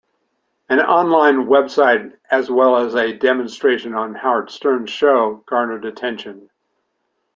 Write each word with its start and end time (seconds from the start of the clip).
An 0.67 0.79
online 0.79 1.45
website 1.45 2.17
as 2.31 2.49
well 2.49 2.75
as 2.75 2.95
a 2.95 3.13
demonstration 3.15 3.93
on 3.93 4.15
Howard 4.15 4.49
Stern's 4.49 4.89
show 4.89 5.43
garnered 5.45 5.85
attention. 5.85 6.49